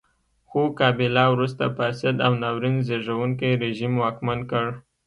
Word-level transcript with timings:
خو 0.49 0.61
کابیلا 0.79 1.25
وروسته 1.33 1.63
فاسد 1.77 2.15
او 2.25 2.33
ناورین 2.41 2.75
زېږوونکی 2.87 3.51
رژیم 3.63 3.93
واکمن 4.03 4.39
کړ. 4.51 4.65